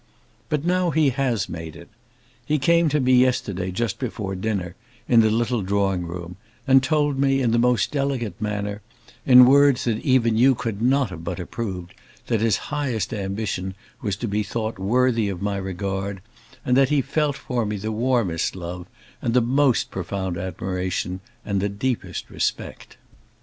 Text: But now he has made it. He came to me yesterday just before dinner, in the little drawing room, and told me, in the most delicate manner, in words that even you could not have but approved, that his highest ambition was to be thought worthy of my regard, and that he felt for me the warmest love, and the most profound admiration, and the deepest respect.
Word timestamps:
But 0.49 0.65
now 0.65 0.89
he 0.89 1.11
has 1.11 1.47
made 1.47 1.75
it. 1.75 1.87
He 2.43 2.57
came 2.57 2.89
to 2.89 2.99
me 2.99 3.13
yesterday 3.13 3.69
just 3.69 3.99
before 3.99 4.33
dinner, 4.33 4.73
in 5.07 5.19
the 5.19 5.29
little 5.29 5.61
drawing 5.61 6.07
room, 6.07 6.37
and 6.65 6.81
told 6.81 7.19
me, 7.19 7.39
in 7.39 7.51
the 7.51 7.59
most 7.59 7.91
delicate 7.91 8.33
manner, 8.41 8.81
in 9.27 9.45
words 9.45 9.83
that 9.83 9.99
even 9.99 10.35
you 10.35 10.55
could 10.55 10.81
not 10.81 11.11
have 11.11 11.23
but 11.23 11.39
approved, 11.39 11.93
that 12.25 12.41
his 12.41 12.57
highest 12.73 13.13
ambition 13.13 13.75
was 14.01 14.15
to 14.15 14.27
be 14.27 14.41
thought 14.41 14.79
worthy 14.79 15.29
of 15.29 15.39
my 15.39 15.57
regard, 15.57 16.21
and 16.65 16.75
that 16.75 16.89
he 16.89 17.03
felt 17.03 17.35
for 17.35 17.63
me 17.63 17.77
the 17.77 17.91
warmest 17.91 18.55
love, 18.55 18.87
and 19.21 19.35
the 19.35 19.39
most 19.39 19.91
profound 19.91 20.35
admiration, 20.35 21.19
and 21.45 21.61
the 21.61 21.69
deepest 21.69 22.27
respect. 22.31 22.97